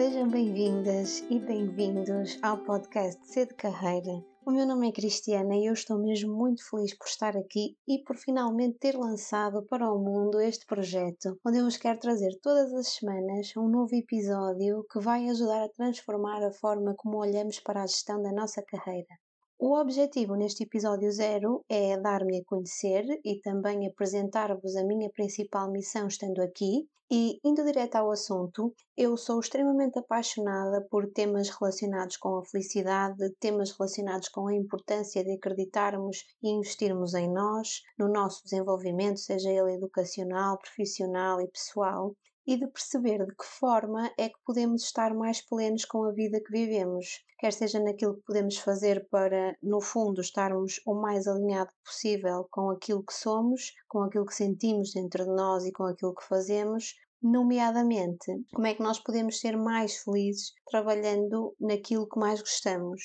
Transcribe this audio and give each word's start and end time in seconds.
Sejam 0.00 0.30
bem-vindas 0.30 1.22
e 1.28 1.38
bem-vindos 1.38 2.38
ao 2.40 2.56
podcast 2.64 3.20
C 3.26 3.44
de 3.44 3.52
Carreira. 3.52 4.24
O 4.46 4.50
meu 4.50 4.66
nome 4.66 4.88
é 4.88 4.92
Cristiana 4.92 5.54
e 5.54 5.66
eu 5.66 5.74
estou 5.74 5.98
mesmo 5.98 6.34
muito 6.34 6.66
feliz 6.70 6.96
por 6.96 7.06
estar 7.06 7.36
aqui 7.36 7.76
e 7.86 8.02
por 8.02 8.16
finalmente 8.16 8.78
ter 8.78 8.96
lançado 8.96 9.62
para 9.66 9.92
o 9.92 9.98
mundo 9.98 10.40
este 10.40 10.64
projeto, 10.64 11.38
onde 11.46 11.58
eu 11.58 11.64
vos 11.64 11.76
quero 11.76 11.98
trazer 11.98 12.30
todas 12.40 12.72
as 12.72 12.88
semanas 12.94 13.52
um 13.58 13.68
novo 13.68 13.94
episódio 13.94 14.86
que 14.90 15.00
vai 15.00 15.28
ajudar 15.28 15.64
a 15.64 15.68
transformar 15.68 16.42
a 16.46 16.50
forma 16.50 16.94
como 16.96 17.18
olhamos 17.18 17.60
para 17.60 17.82
a 17.82 17.86
gestão 17.86 18.22
da 18.22 18.32
nossa 18.32 18.62
carreira. 18.62 19.18
O 19.58 19.78
objetivo 19.78 20.34
neste 20.34 20.62
episódio 20.62 21.12
zero 21.12 21.62
é 21.68 22.00
dar-me 22.00 22.38
a 22.38 22.44
conhecer 22.46 23.04
e 23.22 23.38
também 23.42 23.86
apresentar-vos 23.86 24.76
a 24.76 24.82
minha 24.82 25.10
principal 25.10 25.70
missão 25.70 26.06
estando 26.06 26.40
aqui. 26.40 26.88
E, 27.12 27.40
indo 27.42 27.64
direto 27.64 27.96
ao 27.96 28.12
assunto, 28.12 28.72
eu 28.96 29.16
sou 29.16 29.40
extremamente 29.40 29.98
apaixonada 29.98 30.80
por 30.88 31.10
temas 31.10 31.48
relacionados 31.48 32.16
com 32.16 32.36
a 32.36 32.44
felicidade, 32.44 33.34
temas 33.40 33.72
relacionados 33.72 34.28
com 34.28 34.46
a 34.46 34.54
importância 34.54 35.24
de 35.24 35.32
acreditarmos 35.32 36.18
e 36.40 36.50
investirmos 36.50 37.14
em 37.14 37.28
nós, 37.28 37.82
no 37.98 38.06
nosso 38.06 38.44
desenvolvimento, 38.44 39.18
seja 39.18 39.50
ele 39.50 39.74
educacional, 39.74 40.56
profissional 40.58 41.40
e 41.40 41.48
pessoal 41.48 42.14
e 42.46 42.56
de 42.56 42.66
perceber 42.66 43.24
de 43.24 43.34
que 43.36 43.44
forma 43.44 44.10
é 44.18 44.28
que 44.28 44.38
podemos 44.44 44.82
estar 44.82 45.14
mais 45.14 45.40
plenos 45.40 45.84
com 45.84 46.04
a 46.04 46.10
vida 46.10 46.40
que 46.40 46.50
vivemos, 46.50 47.24
quer 47.38 47.52
seja 47.52 47.78
naquilo 47.78 48.16
que 48.16 48.22
podemos 48.22 48.56
fazer 48.56 49.06
para, 49.08 49.56
no 49.62 49.80
fundo, 49.80 50.20
estarmos 50.20 50.80
o 50.86 50.94
mais 50.94 51.28
alinhado 51.28 51.70
possível 51.84 52.48
com 52.50 52.70
aquilo 52.70 53.04
que 53.04 53.14
somos, 53.14 53.72
com 53.88 54.02
aquilo 54.02 54.26
que 54.26 54.34
sentimos 54.34 54.92
dentro 54.92 55.24
de 55.24 55.30
nós 55.30 55.64
e 55.64 55.72
com 55.72 55.84
aquilo 55.84 56.14
que 56.14 56.26
fazemos, 56.26 56.94
nomeadamente 57.22 58.44
como 58.52 58.66
é 58.66 58.74
que 58.74 58.82
nós 58.82 58.98
podemos 58.98 59.40
ser 59.40 59.56
mais 59.56 59.98
felizes 59.98 60.52
trabalhando 60.66 61.54
naquilo 61.60 62.08
que 62.08 62.18
mais 62.18 62.40
gostamos. 62.40 63.00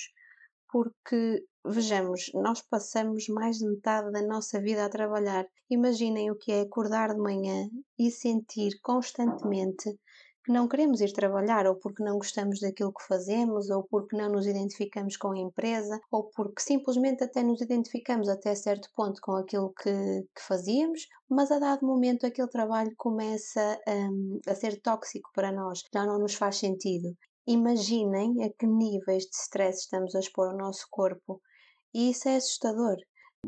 Porque 0.72 1.46
Vejamos, 1.68 2.30
nós 2.36 2.62
passamos 2.62 3.28
mais 3.28 3.58
de 3.58 3.68
metade 3.68 4.12
da 4.12 4.22
nossa 4.22 4.62
vida 4.62 4.86
a 4.86 4.90
trabalhar. 4.90 5.48
Imaginem 5.68 6.30
o 6.30 6.36
que 6.36 6.52
é 6.52 6.62
acordar 6.62 7.16
de 7.16 7.20
manhã 7.20 7.68
e 7.98 8.12
sentir 8.12 8.80
constantemente 8.84 9.98
que 10.46 10.52
não 10.52 10.68
queremos 10.68 11.02
ir 11.02 11.12
trabalhar, 11.12 11.66
ou 11.66 11.76
porque 11.76 12.04
não 12.04 12.18
gostamos 12.18 12.60
daquilo 12.60 12.94
que 12.94 13.04
fazemos, 13.08 13.72
ou 13.72 13.84
porque 13.84 14.16
não 14.16 14.30
nos 14.32 14.46
identificamos 14.46 15.18
com 15.18 15.32
a 15.32 15.40
empresa, 15.40 16.00
ou 16.12 16.30
porque 16.36 16.62
simplesmente 16.62 17.24
até 17.24 17.42
nos 17.42 17.62
identificamos 17.62 18.30
até 18.30 18.54
certo 18.54 18.88
ponto 18.96 19.20
com 19.22 19.32
aquilo 19.34 19.74
que, 19.74 19.90
que 19.92 20.42
fazíamos, 20.42 21.08
mas 21.28 21.50
a 21.52 21.58
dado 21.58 21.86
momento 21.86 22.28
aquele 22.28 22.48
trabalho 22.48 22.94
começa 22.96 23.80
um, 23.88 24.40
a 24.48 24.54
ser 24.54 24.80
tóxico 24.82 25.32
para 25.34 25.52
nós, 25.52 25.82
já 25.92 26.06
não 26.06 26.20
nos 26.20 26.36
faz 26.36 26.58
sentido. 26.58 27.18
Imaginem 27.48 28.44
a 28.44 28.50
que 28.50 28.68
níveis 28.68 29.24
de 29.24 29.36
stress 29.36 29.80
estamos 29.82 30.14
a 30.14 30.20
expor 30.20 30.54
o 30.54 30.58
nosso 30.58 30.86
corpo 30.92 31.42
e 31.92 32.12
isso 32.12 32.30
é 32.30 32.36
assustador. 32.36 32.98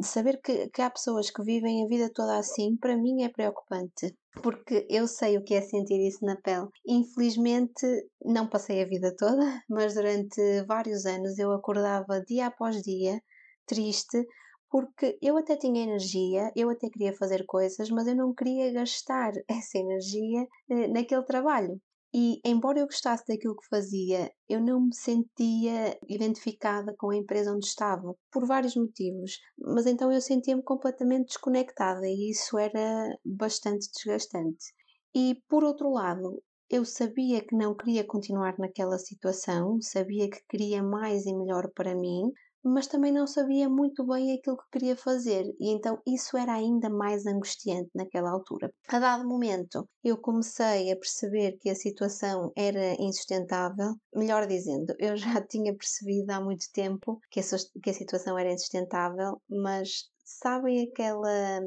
Saber 0.01 0.41
que, 0.41 0.69
que 0.69 0.81
há 0.81 0.89
pessoas 0.89 1.29
que 1.29 1.43
vivem 1.43 1.83
a 1.83 1.87
vida 1.87 2.11
toda 2.13 2.37
assim, 2.37 2.75
para 2.77 2.97
mim 2.97 3.23
é 3.23 3.29
preocupante, 3.29 4.15
porque 4.43 4.85
eu 4.89 5.07
sei 5.07 5.37
o 5.37 5.43
que 5.43 5.55
é 5.55 5.61
sentir 5.61 5.99
isso 6.07 6.23
na 6.25 6.35
pele. 6.35 6.67
Infelizmente, 6.85 7.85
não 8.23 8.47
passei 8.47 8.81
a 8.81 8.87
vida 8.87 9.15
toda, 9.17 9.43
mas 9.69 9.93
durante 9.93 10.63
vários 10.67 11.05
anos 11.05 11.37
eu 11.39 11.51
acordava 11.51 12.21
dia 12.27 12.47
após 12.47 12.81
dia 12.81 13.21
triste 13.65 14.25
porque 14.69 15.17
eu 15.21 15.37
até 15.37 15.55
tinha 15.55 15.83
energia, 15.83 16.51
eu 16.55 16.69
até 16.69 16.89
queria 16.89 17.13
fazer 17.13 17.45
coisas, 17.45 17.89
mas 17.89 18.07
eu 18.07 18.15
não 18.15 18.33
queria 18.33 18.71
gastar 18.73 19.31
essa 19.47 19.77
energia 19.77 20.45
eh, 20.69 20.87
naquele 20.87 21.23
trabalho. 21.23 21.81
E 22.13 22.39
embora 22.45 22.79
eu 22.79 22.85
gostasse 22.85 23.25
daquilo 23.27 23.55
que 23.55 23.67
fazia, 23.69 24.31
eu 24.49 24.61
não 24.61 24.81
me 24.81 24.95
sentia 24.95 25.97
identificada 26.07 26.95
com 26.97 27.09
a 27.11 27.15
empresa 27.15 27.53
onde 27.53 27.65
estava, 27.65 28.15
por 28.31 28.45
vários 28.45 28.75
motivos. 28.75 29.39
Mas 29.57 29.85
então 29.85 30.11
eu 30.11 30.21
sentia-me 30.21 30.63
completamente 30.63 31.27
desconectada 31.27 32.07
e 32.07 32.31
isso 32.31 32.57
era 32.57 33.17
bastante 33.25 33.89
desgastante. 33.93 34.73
E 35.13 35.41
por 35.49 35.63
outro 35.63 35.91
lado, 35.91 36.41
eu 36.69 36.83
sabia 36.85 37.41
que 37.41 37.55
não 37.55 37.75
queria 37.75 38.03
continuar 38.05 38.57
naquela 38.57 38.97
situação, 38.97 39.79
sabia 39.81 40.29
que 40.29 40.41
queria 40.49 40.83
mais 40.83 41.25
e 41.25 41.33
melhor 41.33 41.69
para 41.73 41.95
mim, 41.95 42.31
mas 42.67 42.87
também 42.87 43.11
não 43.11 43.25
sabia 43.27 43.69
muito 43.69 44.05
bem 44.05 44.33
aquilo 44.33 44.57
que 44.57 44.69
queria 44.71 44.95
fazer, 44.95 45.45
e 45.59 45.71
então 45.71 45.99
isso 46.05 46.37
era 46.37 46.53
ainda 46.53 46.89
mais 46.89 47.25
angustiante 47.25 47.89
naquela 47.95 48.31
altura. 48.31 48.71
A 48.87 48.99
dado 48.99 49.27
momento, 49.27 49.87
eu 50.03 50.17
comecei 50.17 50.91
a 50.91 50.95
perceber 50.95 51.57
que 51.59 51.69
a 51.69 51.75
situação 51.75 52.51
era 52.55 52.93
insustentável, 52.99 53.95
melhor 54.13 54.47
dizendo, 54.47 54.93
eu 54.99 55.15
já 55.15 55.41
tinha 55.47 55.75
percebido 55.75 56.31
há 56.31 56.41
muito 56.41 56.65
tempo 56.73 57.19
que 57.31 57.39
a, 57.39 57.93
situação 57.93 58.37
era 58.37 58.51
insustentável, 58.51 59.41
mas 59.49 60.09
sabem 60.27 60.89
aquela, 60.89 61.61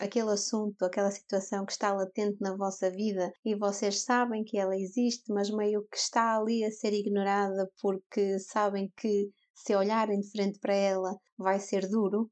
aquele 0.00 0.30
assunto, 0.30 0.82
aquela 0.84 1.10
situação 1.10 1.66
que 1.66 1.72
está 1.72 1.92
latente 1.92 2.38
na 2.40 2.56
vossa 2.56 2.90
vida 2.90 3.30
e 3.44 3.54
vocês 3.54 4.02
sabem 4.02 4.42
que 4.42 4.58
ela 4.58 4.76
existe, 4.76 5.30
mas 5.32 5.50
meio 5.50 5.86
que 5.90 5.98
está 5.98 6.36
ali 6.36 6.64
a 6.64 6.70
ser 6.70 6.94
ignorada 6.94 7.70
porque 7.80 8.38
sabem 8.38 8.90
que 8.96 9.30
se 9.56 9.74
olharem 9.74 10.20
de 10.20 10.30
frente 10.30 10.58
para 10.60 10.74
ela 10.74 11.16
vai 11.36 11.58
ser 11.58 11.88
duro. 11.88 12.30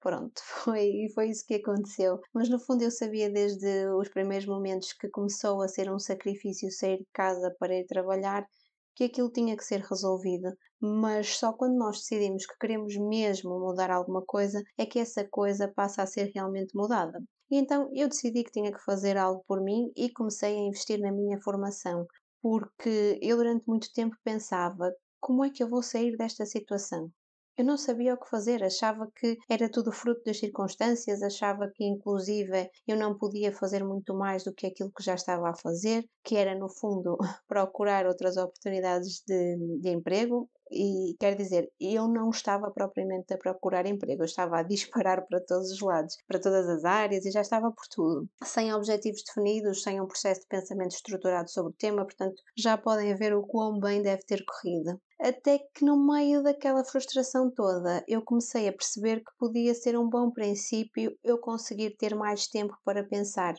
Pronto, 0.00 0.40
foi, 0.64 1.08
foi 1.14 1.30
isso 1.30 1.44
que 1.46 1.54
aconteceu. 1.54 2.20
Mas 2.32 2.48
no 2.48 2.60
fundo 2.60 2.82
eu 2.84 2.90
sabia 2.90 3.30
desde 3.30 3.88
os 3.98 4.08
primeiros 4.08 4.46
momentos 4.46 4.92
que 4.92 5.08
começou 5.08 5.62
a 5.62 5.68
ser 5.68 5.90
um 5.90 5.98
sacrifício 5.98 6.70
sair 6.70 6.98
de 6.98 7.08
casa 7.12 7.54
para 7.58 7.74
ir 7.74 7.86
trabalhar 7.86 8.46
que 8.94 9.04
aquilo 9.04 9.30
tinha 9.30 9.56
que 9.56 9.64
ser 9.64 9.80
resolvido. 9.80 10.52
Mas 10.80 11.38
só 11.38 11.52
quando 11.52 11.76
nós 11.76 11.98
decidimos 11.98 12.46
que 12.46 12.58
queremos 12.60 12.96
mesmo 12.96 13.58
mudar 13.58 13.90
alguma 13.90 14.22
coisa 14.24 14.62
é 14.76 14.84
que 14.86 14.98
essa 14.98 15.26
coisa 15.28 15.72
passa 15.74 16.02
a 16.02 16.06
ser 16.06 16.30
realmente 16.34 16.76
mudada. 16.76 17.20
E 17.50 17.56
então 17.56 17.88
eu 17.94 18.08
decidi 18.08 18.44
que 18.44 18.52
tinha 18.52 18.72
que 18.72 18.84
fazer 18.84 19.16
algo 19.16 19.42
por 19.46 19.60
mim 19.62 19.90
e 19.96 20.10
comecei 20.10 20.54
a 20.54 20.60
investir 20.60 21.00
na 21.00 21.10
minha 21.10 21.40
formação, 21.40 22.06
porque 22.42 23.18
eu 23.22 23.36
durante 23.36 23.64
muito 23.66 23.90
tempo 23.92 24.16
pensava 24.22 24.92
como 25.28 25.44
é 25.44 25.50
que 25.50 25.62
eu 25.62 25.68
vou 25.68 25.82
sair 25.82 26.16
desta 26.16 26.46
situação? 26.46 27.12
Eu 27.54 27.62
não 27.62 27.76
sabia 27.76 28.14
o 28.14 28.18
que 28.18 28.30
fazer, 28.30 28.64
achava 28.64 29.06
que 29.14 29.36
era 29.46 29.70
tudo 29.70 29.92
fruto 29.92 30.22
das 30.24 30.38
circunstâncias, 30.38 31.22
achava 31.22 31.70
que, 31.74 31.84
inclusive, 31.84 32.70
eu 32.86 32.96
não 32.96 33.18
podia 33.18 33.52
fazer 33.52 33.84
muito 33.84 34.14
mais 34.14 34.44
do 34.44 34.54
que 34.54 34.66
aquilo 34.66 34.90
que 34.90 35.04
já 35.04 35.14
estava 35.14 35.50
a 35.50 35.54
fazer, 35.54 36.08
que 36.24 36.34
era, 36.34 36.54
no 36.54 36.70
fundo, 36.70 37.18
procurar 37.46 38.06
outras 38.06 38.38
oportunidades 38.38 39.22
de, 39.26 39.56
de 39.82 39.90
emprego. 39.90 40.48
E 40.70 41.16
quer 41.18 41.34
dizer, 41.36 41.70
eu 41.80 42.08
não 42.08 42.30
estava 42.30 42.70
propriamente 42.70 43.32
a 43.34 43.38
procurar 43.38 43.86
emprego, 43.86 44.22
eu 44.22 44.26
estava 44.26 44.58
a 44.58 44.62
disparar 44.62 45.26
para 45.26 45.40
todos 45.40 45.70
os 45.70 45.80
lados, 45.80 46.16
para 46.26 46.40
todas 46.40 46.68
as 46.68 46.84
áreas 46.84 47.24
e 47.24 47.30
já 47.30 47.40
estava 47.40 47.70
por 47.70 47.86
tudo. 47.88 48.28
Sem 48.44 48.72
objetivos 48.72 49.22
definidos, 49.22 49.82
sem 49.82 50.00
um 50.00 50.06
processo 50.06 50.40
de 50.42 50.46
pensamento 50.48 50.92
estruturado 50.94 51.50
sobre 51.50 51.72
o 51.72 51.76
tema, 51.76 52.04
portanto, 52.04 52.42
já 52.56 52.76
podem 52.76 53.14
ver 53.14 53.34
o 53.34 53.46
quão 53.46 53.78
bem 53.78 54.02
deve 54.02 54.22
ter 54.24 54.44
corrido. 54.44 55.00
Até 55.20 55.58
que 55.58 55.84
no 55.84 55.96
meio 55.96 56.42
daquela 56.42 56.84
frustração 56.84 57.50
toda, 57.50 58.04
eu 58.06 58.22
comecei 58.22 58.68
a 58.68 58.72
perceber 58.72 59.18
que 59.18 59.32
podia 59.38 59.74
ser 59.74 59.98
um 59.98 60.08
bom 60.08 60.30
princípio 60.30 61.16
eu 61.24 61.38
conseguir 61.38 61.96
ter 61.96 62.14
mais 62.14 62.46
tempo 62.46 62.76
para 62.84 63.04
pensar. 63.04 63.54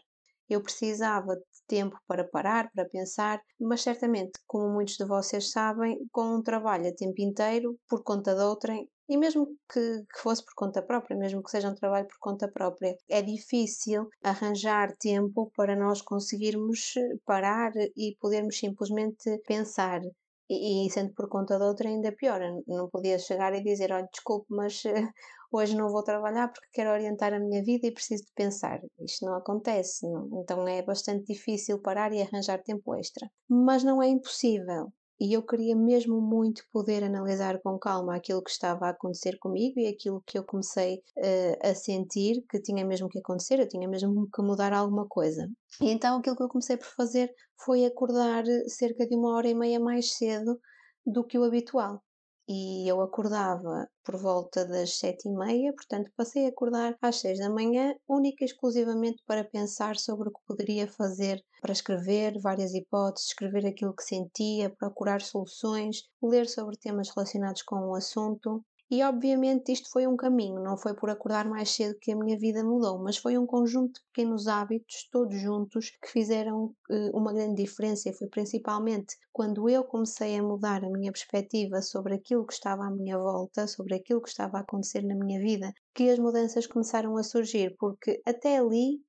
Eu 0.50 0.62
precisava 0.62 1.36
de 1.36 1.44
tempo 1.68 1.98
para 2.08 2.24
parar, 2.28 2.72
para 2.72 2.86
pensar, 2.86 3.40
mas 3.60 3.82
certamente, 3.82 4.40
como 4.48 4.74
muitos 4.74 4.96
de 4.96 5.06
vocês 5.06 5.52
sabem, 5.52 6.00
com 6.12 6.36
um 6.36 6.42
trabalho 6.42 6.90
a 6.90 6.96
tempo 6.96 7.22
inteiro, 7.22 7.78
por 7.88 8.04
conta 8.04 8.34
de 8.34 8.42
outrem, 8.42 8.90
e 9.08 9.18
mesmo 9.18 9.48
que, 9.72 10.04
que, 10.04 10.20
fosse 10.22 10.46
por 10.46 10.54
conta 10.56 10.84
própria, 10.84 11.18
mesmo 11.18 11.42
que 11.44 11.50
seja 11.50 11.70
um 11.70 11.76
trabalho 11.76 12.08
por 12.08 12.20
conta 12.20 12.48
própria, 12.48 12.96
é 13.10 13.22
difícil 13.22 14.08
arranjar 14.24 14.96
tempo 14.98 15.52
para 15.56 15.76
nós 15.76 16.02
conseguirmos 16.02 16.94
parar 17.26 17.72
e 17.98 18.16
podermos 18.20 18.58
simplesmente 18.58 19.40
pensar. 19.48 20.02
E, 20.50 20.88
e, 20.88 20.90
sendo 20.92 21.14
por 21.14 21.30
conta 21.30 21.58
de 21.58 21.64
outra, 21.64 21.88
ainda 21.90 22.12
pior. 22.12 22.42
Não 22.68 22.90
podia 22.90 23.20
chegar 23.20 23.54
e 23.54 23.64
dizer: 23.64 23.92
olha, 23.92 24.10
desculpe, 24.12 24.48
mas 24.50 24.84
hoje 25.52 25.76
não 25.76 25.90
vou 25.90 26.04
trabalhar 26.04 26.48
porque 26.52 26.70
quero 26.74 26.92
orientar 26.92 27.34
a 27.34 27.40
minha 27.40 27.64
vida 27.64 27.88
e 27.88 27.92
preciso 27.92 28.26
de 28.26 28.32
pensar. 28.34 28.80
Isto 29.00 29.26
não 29.26 29.36
acontece. 29.36 30.08
Não? 30.10 30.30
Então 30.42 30.68
é 30.68 30.82
bastante 30.82 31.34
difícil 31.34 31.82
parar 31.82 32.12
e 32.14 32.22
arranjar 32.22 32.64
tempo 32.64 32.96
extra. 32.96 33.30
Mas 33.48 33.84
não 33.84 34.02
é 34.02 34.08
impossível 34.08 34.92
e 35.20 35.34
eu 35.34 35.44
queria 35.44 35.76
mesmo 35.76 36.22
muito 36.22 36.64
poder 36.72 37.04
analisar 37.04 37.60
com 37.62 37.78
calma 37.78 38.16
aquilo 38.16 38.44
que 38.44 38.52
estava 38.52 38.88
a 38.88 38.90
acontecer 38.90 39.38
comigo 39.40 39.80
e 39.80 39.88
aquilo 39.88 40.24
que 40.26 40.38
eu 40.38 40.44
comecei 40.44 41.04
uh, 41.18 41.70
a 41.70 41.76
sentir 41.76 42.44
que 42.50 42.62
tinha 42.62 42.86
mesmo 42.86 43.10
que 43.10 43.20
acontecer, 43.20 43.60
eu 43.60 43.68
tinha 43.68 43.88
mesmo 43.88 44.30
que 44.34 44.42
mudar 44.42 44.74
alguma 44.74 45.08
coisa. 45.08 45.50
E 45.82 45.90
então 45.90 46.18
aquilo 46.18 46.36
que 46.36 46.44
eu 46.44 46.50
comecei 46.50 46.78
por 46.78 46.88
fazer 46.88 47.34
foi 47.64 47.86
acordar 47.86 48.44
cerca 48.68 49.06
de 49.06 49.16
uma 49.16 49.36
hora 49.36 49.50
e 49.50 49.56
meia 49.56 49.80
mais 49.80 50.14
cedo 50.14 50.60
do 51.06 51.24
que 51.24 51.38
o 51.38 51.44
habitual. 51.44 52.02
E 52.50 52.90
eu 52.90 53.00
acordava 53.00 53.88
por 54.04 54.18
volta 54.18 54.66
das 54.66 54.98
sete 54.98 55.28
e 55.28 55.32
meia, 55.32 55.72
portanto 55.72 56.12
passei 56.18 56.48
a 56.48 56.50
acordar 56.50 56.98
às 57.00 57.18
seis 57.18 57.38
da 57.38 57.48
manhã, 57.48 57.94
única 58.08 58.44
e 58.44 58.48
exclusivamente 58.48 59.22
para 59.28 59.44
pensar 59.44 59.98
sobre 59.98 60.30
o 60.30 60.32
que 60.32 60.42
poderia 60.48 60.88
fazer 60.88 61.44
para 61.62 61.72
escrever 61.72 62.40
várias 62.42 62.74
hipóteses, 62.74 63.30
escrever 63.30 63.68
aquilo 63.68 63.96
que 63.96 64.04
sentia, 64.04 64.72
procurar 64.72 65.22
soluções, 65.22 66.10
ler 66.24 66.48
sobre 66.48 66.76
temas 66.76 67.10
relacionados 67.16 67.62
com 67.62 67.76
o 67.76 67.96
assunto. 67.96 68.66
E 68.92 69.04
obviamente 69.04 69.72
isto 69.72 69.88
foi 69.92 70.08
um 70.08 70.18
caminho, 70.18 70.64
não 70.64 70.76
foi 70.76 70.96
por 70.96 71.12
acordar 71.12 71.48
mais 71.48 71.70
cedo 71.70 72.00
que 72.00 72.12
a 72.12 72.16
minha 72.16 72.36
vida 72.40 72.64
mudou, 72.64 72.98
mas 72.98 73.18
foi 73.18 73.38
um 73.38 73.46
conjunto 73.46 74.00
de 74.00 74.06
pequenos 74.08 74.48
hábitos, 74.48 75.08
todos 75.12 75.40
juntos, 75.40 75.92
que 76.02 76.10
fizeram 76.10 76.74
uh, 76.90 77.16
uma 77.18 77.32
grande 77.32 77.62
diferença. 77.62 78.10
E 78.10 78.14
foi 78.14 78.28
principalmente 78.28 79.16
quando 79.32 79.70
eu 79.70 79.84
comecei 79.84 80.36
a 80.38 80.42
mudar 80.42 80.84
a 80.84 80.90
minha 80.90 81.12
perspectiva 81.12 81.84
sobre 81.84 82.16
aquilo 82.16 82.48
que 82.48 82.54
estava 82.54 82.84
à 82.86 82.90
minha 82.90 83.16
volta, 83.18 83.68
sobre 83.68 83.94
aquilo 83.94 84.22
que 84.22 84.30
estava 84.30 84.58
a 84.58 84.62
acontecer 84.62 85.04
na 85.04 85.14
minha 85.14 85.40
vida, 85.40 85.72
que 85.94 86.10
as 86.10 86.18
mudanças 86.18 86.66
começaram 86.66 87.16
a 87.16 87.22
surgir, 87.22 87.76
porque 87.78 88.20
até 88.26 88.58
ali 88.58 89.00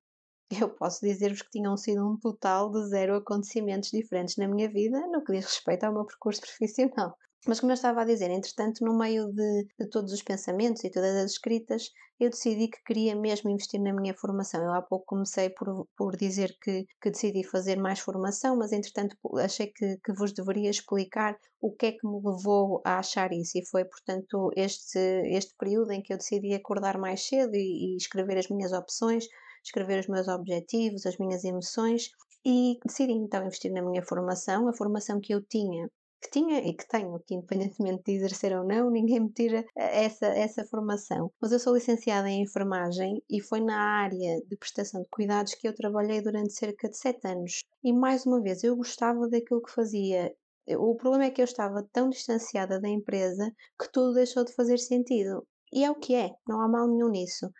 eu 0.60 0.68
posso 0.68 1.00
dizer-vos 1.06 1.42
que 1.42 1.50
tinham 1.50 1.76
sido 1.76 2.06
um 2.06 2.18
total 2.18 2.70
de 2.70 2.86
zero 2.88 3.16
acontecimentos 3.16 3.90
diferentes 3.90 4.36
na 4.36 4.48
minha 4.48 4.68
vida 4.68 5.00
no 5.06 5.24
que 5.24 5.32
diz 5.32 5.46
respeito 5.46 5.84
ao 5.84 5.92
meu 5.94 6.04
percurso 6.04 6.42
profissional. 6.58 7.16
Mas 7.46 7.58
como 7.58 7.72
eu 7.72 7.74
estava 7.74 8.02
a 8.02 8.04
dizer, 8.04 8.30
entretanto, 8.30 8.84
no 8.84 8.96
meio 8.98 9.32
de, 9.32 9.66
de, 9.78 9.88
todos 9.88 10.12
os 10.12 10.22
pensamentos 10.22 10.84
e 10.84 10.90
todas 10.90 11.16
as 11.16 11.32
escritas, 11.32 11.90
eu 12.18 12.28
decidi 12.28 12.68
que 12.68 12.82
queria 12.84 13.16
mesmo 13.16 13.48
investir 13.48 13.80
na 13.80 13.94
minha 13.94 14.12
formação. 14.14 14.62
Eu 14.62 14.74
há 14.74 14.82
pouco 14.82 15.06
comecei 15.06 15.48
por, 15.48 15.88
por 15.96 16.16
dizer 16.16 16.54
que, 16.60 16.86
que 17.00 17.10
decidi 17.10 17.42
fazer 17.42 17.76
mais 17.76 17.98
formação, 17.98 18.56
mas 18.56 18.72
entretanto 18.72 19.16
achei 19.38 19.68
que, 19.68 19.96
que 20.04 20.12
vos 20.12 20.32
deveria 20.32 20.68
explicar 20.68 21.34
o 21.62 21.72
que 21.72 21.86
é 21.86 21.92
que 21.92 22.06
me 22.06 22.20
levou 22.22 22.82
a 22.84 22.98
achar 22.98 23.32
isso. 23.32 23.56
E 23.56 23.64
foi, 23.64 23.86
portanto, 23.86 24.50
este, 24.54 24.98
este 24.98 25.54
período 25.58 25.92
em 25.92 26.02
que 26.02 26.12
eu 26.12 26.18
decidi 26.18 26.52
acordar 26.52 26.98
mais 26.98 27.26
cedo 27.26 27.54
e, 27.54 27.94
e 27.94 27.96
escrever 27.96 28.36
as 28.36 28.48
minhas 28.48 28.72
opções, 28.72 29.24
escrever 29.64 30.00
os 30.00 30.08
meus 30.08 30.28
objetivos, 30.28 31.06
as 31.06 31.16
minhas 31.16 31.42
emoções 31.42 32.10
e 32.44 32.78
decidi 32.84 33.12
então 33.12 33.46
investir 33.46 33.72
na 33.72 33.82
minha 33.82 34.02
formação. 34.02 34.68
A 34.68 34.74
formação 34.74 35.20
que 35.20 35.32
eu 35.32 35.42
tinha 35.42 35.88
que 36.20 36.30
tinha 36.30 36.58
e 36.60 36.74
que 36.74 36.86
tenho, 36.86 37.18
que 37.20 37.34
independentemente 37.34 38.02
de 38.04 38.12
exercer 38.12 38.56
ou 38.56 38.64
não, 38.64 38.90
ninguém 38.90 39.20
me 39.20 39.32
tira 39.32 39.64
eh, 39.76 40.04
essa, 40.04 40.26
essa 40.26 40.64
formação. 40.64 41.32
Mas 41.40 41.52
eu 41.52 41.58
sou 41.58 41.74
licenciada 41.74 42.28
em 42.28 42.42
enfermagem 42.42 43.22
e 43.28 43.40
foi 43.40 43.60
na 43.60 43.78
área 43.78 44.40
de 44.46 44.56
prestação 44.56 45.02
de 45.02 45.08
cuidados 45.08 45.54
que 45.54 45.66
eu 45.66 45.74
trabalhei 45.74 46.20
durante 46.20 46.52
cerca 46.52 46.88
de 46.88 46.96
sete 46.96 47.26
anos. 47.26 47.62
E 47.82 47.92
mais 47.92 48.26
uma 48.26 48.40
vez, 48.40 48.62
eu 48.62 48.76
gostava 48.76 49.28
daquilo 49.28 49.62
que 49.62 49.72
fazia. 49.72 50.34
O 50.78 50.94
problema 50.94 51.24
é 51.24 51.30
que 51.30 51.40
eu 51.40 51.44
estava 51.44 51.86
tão 51.92 52.10
distanciada 52.10 52.80
da 52.80 52.88
empresa 52.88 53.50
que 53.80 53.90
tudo 53.90 54.14
deixou 54.14 54.44
de 54.44 54.54
fazer 54.54 54.78
sentido. 54.78 55.46
E 55.72 55.84
é 55.84 55.90
o 55.90 55.94
que 55.94 56.14
é, 56.14 56.30
não 56.46 56.60
há 56.60 56.68
mal 56.68 56.86
nenhum 56.88 57.08
nisso 57.08 57.50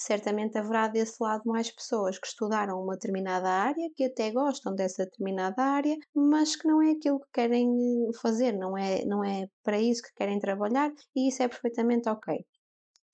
certamente 0.00 0.56
haverá 0.56 0.88
desse 0.88 1.22
lado 1.22 1.42
mais 1.44 1.70
pessoas 1.70 2.18
que 2.18 2.26
estudaram 2.26 2.82
uma 2.82 2.94
determinada 2.94 3.48
área, 3.48 3.90
que 3.94 4.04
até 4.04 4.30
gostam 4.30 4.74
dessa 4.74 5.04
determinada 5.04 5.62
área, 5.62 5.94
mas 6.14 6.56
que 6.56 6.66
não 6.66 6.80
é 6.82 6.92
aquilo 6.92 7.20
que 7.20 7.28
querem 7.34 7.68
eh, 8.08 8.12
fazer, 8.20 8.52
não 8.52 8.76
é, 8.78 9.04
não 9.04 9.22
é 9.22 9.46
para 9.62 9.78
isso 9.78 10.02
que 10.02 10.14
querem 10.14 10.38
trabalhar 10.38 10.90
e 11.14 11.28
isso 11.28 11.42
é 11.42 11.48
perfeitamente 11.48 12.08
ok. 12.08 12.44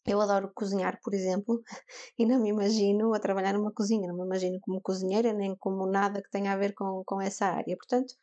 Eu 0.07 0.21
adoro 0.21 0.53
cozinhar, 0.55 1.01
por 1.03 1.13
exemplo, 1.13 1.61
e 2.19 2.25
não 2.25 2.41
me 2.41 2.51
imagino 2.51 3.13
a 3.15 3.19
trabalhar 3.19 3.55
numa 3.55 3.73
cozinha, 3.73 4.07
não 4.09 4.17
me 4.17 4.25
imagino 4.25 4.61
como 4.61 4.81
cozinheira 4.81 5.33
nem 5.33 5.57
como 5.57 5.87
nada 5.87 6.23
que 6.23 6.31
tenha 6.31 6.53
a 6.53 6.57
ver 6.57 6.73
com, 6.75 7.03
com 7.05 7.21
essa 7.21 7.47
área. 7.47 7.77
Portanto, 7.77 8.15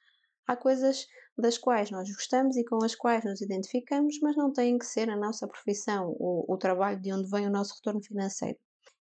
há 0.48 0.56
coisas 0.56 1.06
das 1.38 1.58
quais 1.58 1.90
nós 1.90 2.10
gostamos 2.12 2.56
e 2.58 2.64
com 2.64 2.84
as 2.84 2.96
quais 2.96 3.24
nos 3.24 3.42
identificamos, 3.42 4.20
mas 4.22 4.36
não 4.36 4.52
têm 4.52 4.78
que 4.78 4.86
ser 4.86 5.10
a 5.10 5.18
nossa 5.18 5.48
profissão, 5.48 6.16
o, 6.20 6.46
o 6.48 6.58
trabalho 6.58 7.02
de 7.02 7.12
onde 7.12 7.30
vem 7.30 7.48
o 7.48 7.52
nosso 7.52 7.76
retorno 7.76 8.04
financeiro. 8.04 8.58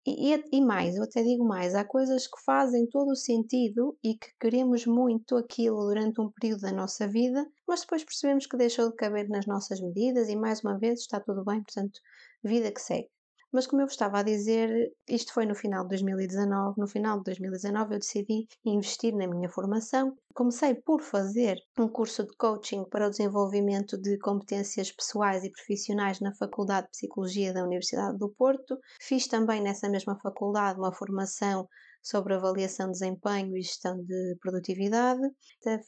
E, 0.07 0.35
e, 0.35 0.45
e, 0.53 0.61
mais, 0.63 0.97
eu 0.97 1.03
até 1.03 1.23
digo 1.23 1.45
mais, 1.45 1.75
há 1.75 1.85
coisas 1.85 2.27
que 2.27 2.43
fazem 2.43 2.87
todo 2.89 3.11
o 3.11 3.17
sentido 3.17 3.99
e 4.03 4.17
que 4.17 4.29
queremos 4.41 4.87
muito 4.87 5.37
aquilo 5.37 5.87
durante 5.87 6.21
um 6.21 6.31
período 6.31 6.63
da 6.63 6.73
nossa 6.73 7.07
vida, 7.07 7.47
mas 7.69 7.83
depois 7.83 8.03
percebemos 8.03 8.47
que 8.47 8.57
deixou 8.57 8.91
de 8.91 8.97
caber 8.97 9.29
nas 9.29 9.47
nossas 9.47 9.81
medidas 9.81 10.29
e 10.31 10.37
mais 10.37 10.63
uma 10.63 10.79
vez 10.79 11.01
está 11.01 11.21
tudo 11.21 11.45
bem, 11.45 11.63
portanto, 11.63 12.01
vida 12.43 12.73
que 12.73 12.81
segue. 12.81 13.11
Mas 13.53 13.67
como 13.67 13.83
eu 13.83 13.87
estava 13.87 14.21
a 14.21 14.23
dizer, 14.23 14.93
isto 15.09 15.33
foi 15.33 15.45
no 15.45 15.55
final 15.55 15.83
de 15.83 15.89
2019. 15.91 16.81
No 16.81 16.87
final 16.87 17.19
de 17.19 17.25
2019 17.25 17.95
eu 17.95 17.99
decidi 17.99 18.47
investir 18.65 19.15
na 19.15 19.27
minha 19.27 19.49
formação. 19.49 20.17
Comecei 20.33 20.75
por 20.75 21.01
fazer 21.03 21.59
um 21.77 21.89
curso 21.89 22.25
de 22.25 22.37
coaching 22.37 22.85
para 22.85 23.09
o 23.09 23.11
desenvolvimento 23.11 23.99
de 23.99 24.19
competências 24.19 24.93
pessoais 24.93 25.43
e 25.43 25.51
profissionais 25.51 26.21
na 26.21 26.33
Faculdade 26.35 26.87
de 26.87 26.93
Psicologia 26.93 27.53
da 27.53 27.65
Universidade 27.65 28.19
do 28.19 28.29
Porto. 28.29 28.79
Fiz 29.01 29.27
também 29.27 29.61
nessa 29.61 29.89
mesma 29.89 30.17
faculdade 30.21 30.79
uma 30.79 30.93
formação 30.93 31.69
sobre 32.03 32.35
avaliação 32.35 32.87
de 32.87 32.93
desempenho 32.93 33.57
e 33.57 33.63
gestão 33.63 34.03
de 34.03 34.37
produtividade. 34.41 35.21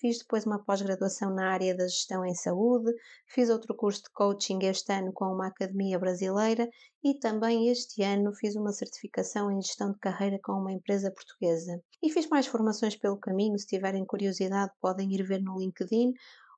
Fiz 0.00 0.19
depois 0.19 0.44
uma 0.47 0.62
pós-graduação 0.62 1.35
na 1.35 1.50
área 1.50 1.76
da 1.76 1.85
gestão 1.85 2.25
em 2.25 2.35
saúde, 2.35 2.93
fiz 3.26 3.49
outro 3.50 3.75
curso 3.75 4.03
de 4.03 4.11
coaching 4.12 4.59
este 4.62 4.93
ano 4.93 5.12
com 5.12 5.26
uma 5.26 5.49
academia 5.49 5.99
brasileira 5.99 6.69
e 7.03 7.19
também 7.19 7.69
este 7.69 8.03
ano 8.03 8.32
fiz 8.35 8.55
uma 8.55 8.73
certificação 8.73 9.50
em 9.50 9.61
gestão 9.61 9.93
de 9.93 9.99
carreira 9.99 10.38
com 10.43 10.53
uma 10.53 10.73
empresa 10.73 11.11
portuguesa. 11.11 11.81
E 12.03 12.11
fiz 12.11 12.29
mais 12.29 12.47
formações 12.47 12.97
pelo 12.97 13.19
caminho, 13.19 13.58
se 13.58 13.67
tiverem 13.67 14.05
curiosidade 14.05 14.73
podem 14.81 15.12
ir 15.12 15.23
ver 15.23 15.41
no 15.43 15.58
LinkedIn 15.58 16.12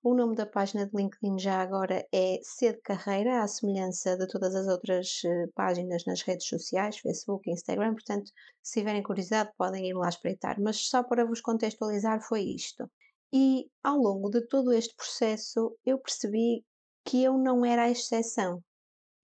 o 0.05 0.15
nome 0.15 0.37
da 0.37 0.45
página 0.45 0.87
de 0.87 0.95
LinkedIn 0.95 1.39
já 1.39 1.63
agora 1.63 2.07
é 2.13 2.39
C 2.43 2.75
de 2.75 2.81
Carreira, 2.83 3.43
à 3.43 3.49
semelhança 3.49 4.19
de 4.19 4.29
todas 4.29 4.55
as 4.55 4.69
outras 4.69 5.23
eh, 5.25 5.47
páginas 5.55 6.05
nas 6.05 6.21
redes 6.21 6.47
sociais, 6.47 6.99
Facebook 6.99 7.51
Instagram, 7.51 7.95
portanto, 7.95 8.31
se 8.63 8.81
tiverem 8.81 9.03
curiosidade 9.03 9.51
podem 9.57 9.89
ir 9.89 9.95
lá 9.95 10.11
espreitar. 10.11 10.61
Mas 10.61 10.89
só 10.89 11.03
para 11.03 11.25
vos 11.25 11.41
contextualizar 11.41 12.21
foi 12.21 12.43
isto. 12.43 12.87
E 13.33 13.67
ao 13.83 13.97
longo 13.97 14.29
de 14.29 14.47
todo 14.47 14.75
este 14.75 14.95
processo 14.95 15.75
eu 15.87 15.99
percebi 15.99 16.63
que 17.03 17.25
eu 17.25 17.39
não 17.39 17.65
era 17.65 17.85
a 17.85 17.91
exceção. 17.91 18.63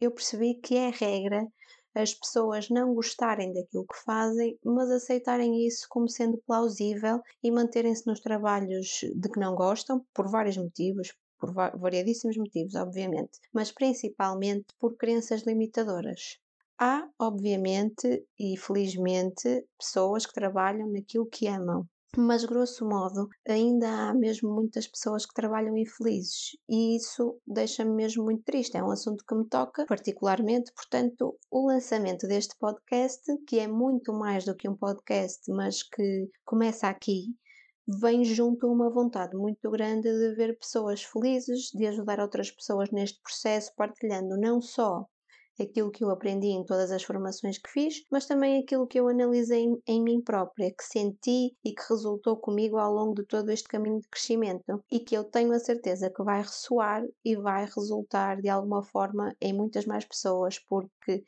Eu 0.01 0.11
percebi 0.11 0.55
que 0.55 0.77
é 0.77 0.89
regra 0.89 1.47
as 1.95 2.15
pessoas 2.15 2.69
não 2.69 2.95
gostarem 2.95 3.53
daquilo 3.53 3.87
que 3.87 3.99
fazem, 4.05 4.59
mas 4.65 4.91
aceitarem 4.91 5.67
isso 5.67 5.87
como 5.89 6.09
sendo 6.09 6.39
plausível 6.39 7.21
e 7.43 7.51
manterem-se 7.51 8.07
nos 8.07 8.21
trabalhos 8.21 9.01
de 9.15 9.29
que 9.29 9.41
não 9.41 9.55
gostam, 9.55 10.05
por 10.15 10.29
vários 10.29 10.57
motivos, 10.57 11.15
por 11.39 11.53
variadíssimos 11.53 12.37
motivos, 12.37 12.75
obviamente, 12.75 13.41
mas 13.53 13.73
principalmente 13.73 14.67
por 14.79 14.97
crenças 14.97 15.43
limitadoras. 15.43 16.39
Há, 16.79 17.09
obviamente 17.19 18.25
e 18.39 18.57
felizmente, 18.57 19.67
pessoas 19.79 20.25
que 20.25 20.33
trabalham 20.33 20.89
naquilo 20.91 21.27
que 21.27 21.47
amam, 21.47 21.87
mas 22.17 22.45
grosso 22.45 22.87
modo 22.87 23.29
ainda 23.47 23.89
há 23.89 24.15
mesmo 24.15 24.53
muitas 24.53 24.87
pessoas 24.87 25.25
que 25.25 25.35
trabalham 25.35 25.77
infelizes 25.77 26.57
e 26.69 26.97
isso 26.97 27.39
deixa-me 27.47 27.93
mesmo 27.93 28.25
muito 28.25 28.43
triste. 28.43 28.77
É 28.77 28.83
um 28.83 28.91
assunto 28.91 29.25
que 29.27 29.35
me 29.35 29.47
toca 29.47 29.87
particularmente, 29.87 30.73
portanto, 30.75 31.39
o 31.51 31.67
lançamento 31.67 32.27
deste 32.27 32.57
podcast, 32.59 33.23
que 33.47 33.59
é 33.59 33.69
muito 33.69 34.13
mais 34.13 34.45
do 34.45 34.57
que 34.57 34.69
um 34.69 34.77
podcast, 34.77 35.51
mas 35.53 35.83
que 35.83 36.29
começa 36.45 36.89
aqui, 36.89 37.35
vem 37.87 38.25
junto 38.25 38.67
a 38.67 38.71
uma 38.71 38.91
vontade 38.91 39.37
muito 39.37 39.71
grande 39.71 40.09
de 40.09 40.35
ver 40.35 40.59
pessoas 40.59 41.03
felizes, 41.03 41.71
de 41.73 41.87
ajudar 41.87 42.21
outras 42.21 42.51
pessoas 42.51 42.91
neste 42.91 43.21
processo, 43.23 43.73
partilhando 43.77 44.37
não 44.39 44.61
só 44.61 45.07
aquilo 45.63 45.91
que 45.91 46.05
eu 46.05 46.11
aprendi 46.11 46.49
em 46.49 46.65
todas 46.65 46.91
as 46.91 47.03
formações 47.03 47.59
que 47.59 47.71
fiz, 47.71 48.05
mas 48.11 48.27
também 48.27 48.63
aquilo 48.63 48.87
que 48.87 48.99
eu 48.99 49.09
analisei 49.09 49.65
em, 49.65 49.83
em 49.87 50.03
mim 50.03 50.21
própria, 50.23 50.73
que 50.73 50.85
senti 50.85 51.57
e 51.65 51.75
que 51.75 51.83
resultou 51.89 52.37
comigo 52.37 52.77
ao 52.79 52.93
longo 52.93 53.15
de 53.15 53.25
todo 53.25 53.51
este 53.51 53.69
caminho 53.69 54.01
de 54.01 54.09
crescimento. 54.09 54.83
E 54.91 55.01
que 55.01 55.17
eu 55.17 55.25
tenho 55.25 55.53
a 55.53 55.59
certeza 55.59 56.11
que 56.11 56.23
vai 56.23 56.43
ressoar 56.43 57.03
e 57.25 57.37
vai 57.37 57.65
resultar 57.65 58.41
de 58.41 58.49
alguma 58.49 58.83
forma 58.83 59.35
em 59.41 59.53
muitas 59.53 59.87
mais 59.87 60.05
pessoas, 60.05 60.59
porque 60.59 61.23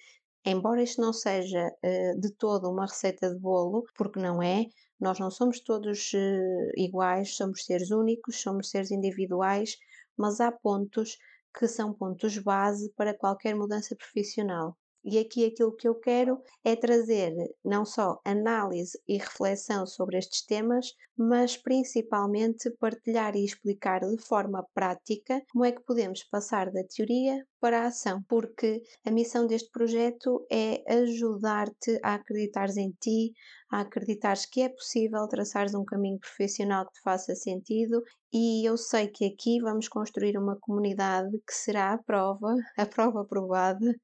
embora 0.44 0.82
isto 0.82 1.00
não 1.00 1.12
seja 1.12 1.68
uh, 1.68 2.20
de 2.20 2.30
todo 2.32 2.70
uma 2.70 2.86
receita 2.86 3.32
de 3.32 3.38
bolo, 3.38 3.84
porque 3.96 4.20
não 4.20 4.42
é, 4.42 4.66
nós 5.00 5.18
não 5.18 5.30
somos 5.30 5.60
todos 5.60 6.12
uh, 6.14 6.72
iguais, 6.76 7.36
somos 7.36 7.64
seres 7.64 7.90
únicos, 7.90 8.40
somos 8.40 8.70
seres 8.70 8.90
individuais, 8.90 9.76
mas 10.16 10.40
há 10.40 10.52
pontos 10.52 11.16
que 11.54 11.68
são 11.68 11.92
pontos 11.92 12.38
base 12.38 12.92
para 12.96 13.16
qualquer 13.16 13.54
mudança 13.54 13.94
profissional. 13.96 14.76
E 15.04 15.18
aqui 15.18 15.44
aquilo 15.44 15.74
que 15.74 15.88
eu 15.88 15.96
quero 15.96 16.40
é 16.64 16.76
trazer 16.76 17.34
não 17.64 17.84
só 17.84 18.20
análise 18.24 18.96
e 19.08 19.18
reflexão 19.18 19.84
sobre 19.84 20.16
estes 20.16 20.44
temas, 20.46 20.94
mas 21.16 21.56
principalmente 21.56 22.70
partilhar 22.78 23.34
e 23.34 23.44
explicar 23.44 24.00
de 24.00 24.16
forma 24.22 24.64
prática 24.72 25.42
como 25.50 25.64
é 25.64 25.72
que 25.72 25.82
podemos 25.82 26.22
passar 26.24 26.70
da 26.70 26.84
teoria 26.84 27.44
para 27.62 27.82
a 27.82 27.86
ação, 27.86 28.20
porque 28.28 28.82
a 29.06 29.10
missão 29.12 29.46
deste 29.46 29.70
projeto 29.70 30.44
é 30.50 30.82
ajudar-te 30.92 31.96
a 32.02 32.14
acreditares 32.14 32.76
em 32.76 32.90
ti, 33.00 33.32
a 33.70 33.82
acreditares 33.82 34.44
que 34.44 34.62
é 34.62 34.68
possível 34.68 35.28
traçares 35.28 35.72
um 35.72 35.84
caminho 35.84 36.18
profissional 36.18 36.84
que 36.86 36.94
te 36.94 37.02
faça 37.02 37.36
sentido 37.36 38.02
e 38.32 38.66
eu 38.66 38.76
sei 38.76 39.08
que 39.08 39.26
aqui 39.26 39.60
vamos 39.60 39.88
construir 39.88 40.36
uma 40.38 40.58
comunidade 40.58 41.30
que 41.46 41.54
será 41.54 41.92
a 41.92 41.98
prova, 41.98 42.54
a 42.76 42.84
prova 42.86 43.24
provada 43.24 43.94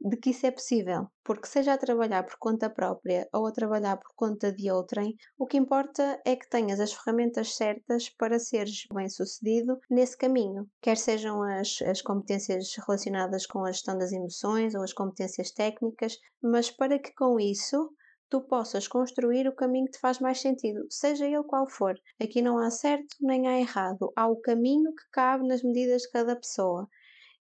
de 0.00 0.16
que 0.16 0.30
isso 0.30 0.46
é 0.46 0.50
possível, 0.50 1.06
porque 1.24 1.46
seja 1.46 1.74
a 1.74 1.78
trabalhar 1.78 2.24
por 2.24 2.36
conta 2.38 2.68
própria 2.68 3.28
ou 3.32 3.46
a 3.46 3.52
trabalhar 3.52 3.96
por 3.96 4.12
conta 4.16 4.52
de 4.52 4.70
outrem, 4.70 5.14
o 5.38 5.46
que 5.46 5.56
importa 5.56 6.20
é 6.24 6.34
que 6.34 6.48
tenhas 6.48 6.80
as 6.80 6.92
ferramentas 6.92 7.54
certas 7.54 8.08
para 8.08 8.38
seres 8.38 8.84
bem-sucedido 8.92 9.78
nesse 9.88 10.16
caminho, 10.16 10.68
quer 10.80 10.96
sejam 10.96 11.42
as, 11.42 11.80
as 11.82 12.02
competências 12.02 12.72
relacionadas 13.02 13.46
com 13.46 13.64
a 13.64 13.72
gestão 13.72 13.98
das 13.98 14.12
emoções 14.12 14.74
ou 14.74 14.82
as 14.82 14.92
competências 14.92 15.50
técnicas, 15.50 16.16
mas 16.40 16.70
para 16.70 16.98
que 16.98 17.12
com 17.14 17.38
isso 17.40 17.90
tu 18.28 18.40
possas 18.40 18.88
construir 18.88 19.46
o 19.48 19.54
caminho 19.54 19.86
que 19.86 19.92
te 19.92 19.98
faz 19.98 20.18
mais 20.18 20.40
sentido, 20.40 20.86
seja 20.88 21.26
ele 21.26 21.42
qual 21.44 21.66
for. 21.68 21.94
Aqui 22.20 22.40
não 22.40 22.58
há 22.58 22.70
certo 22.70 23.16
nem 23.20 23.46
há 23.46 23.58
errado, 23.58 24.12
há 24.16 24.26
o 24.26 24.36
caminho 24.36 24.94
que 24.94 25.10
cabe 25.10 25.46
nas 25.46 25.62
medidas 25.62 26.02
de 26.02 26.10
cada 26.10 26.36
pessoa. 26.36 26.88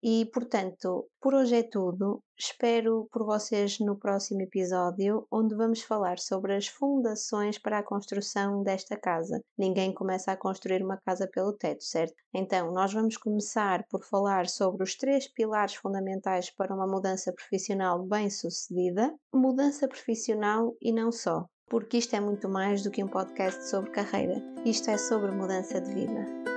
E, 0.03 0.27
portanto, 0.27 1.09
por 1.21 1.35
hoje 1.35 1.57
é 1.57 1.63
tudo. 1.63 2.23
Espero 2.39 3.09
por 3.11 3.25
vocês 3.25 3.79
no 3.81 3.97
próximo 3.97 4.43
episódio, 4.43 5.27
onde 5.33 5.55
vamos 5.55 5.83
falar 5.83 6.19
sobre 6.19 6.55
as 6.55 6.69
fundações 6.69 7.59
para 7.59 7.79
a 7.79 7.83
construção 7.83 8.63
desta 8.63 8.97
casa. 8.97 9.41
Ninguém 9.59 9.93
começa 9.93 10.33
a 10.33 10.37
construir 10.37 10.83
uma 10.83 10.99
casa 10.99 11.27
pelo 11.27 11.53
teto, 11.53 11.83
certo? 11.83 12.15
Então, 12.35 12.73
nós 12.73 12.93
vamos 12.93 13.17
começar 13.17 13.87
por 13.89 14.05
falar 14.05 14.49
sobre 14.49 14.85
os 14.85 14.95
três 14.95 15.27
pilares 15.29 15.75
fundamentais 15.75 16.51
para 16.51 16.75
uma 16.75 16.87
mudança 16.87 17.33
profissional 17.33 18.03
bem-sucedida. 18.05 19.15
Mudança 19.35 19.89
profissional 19.89 20.77
e 20.81 20.93
não 20.93 21.11
só, 21.11 21.47
porque 21.69 21.99
isto 21.99 22.15
é 22.15 22.21
muito 22.21 22.49
mais 22.49 22.83
do 22.83 22.91
que 22.91 23.03
um 23.03 23.09
podcast 23.09 23.69
sobre 23.69 23.91
carreira. 23.91 24.43
Isto 24.65 24.91
é 24.91 24.99
sobre 24.99 25.33
mudança 25.33 25.81
de 25.81 25.95
vida. 25.95 26.56